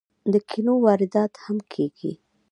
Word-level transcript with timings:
د 0.31 0.33
کینو 0.49 0.73
واردات 0.85 1.33
هم 1.43 1.57
کیږي. 1.73 2.13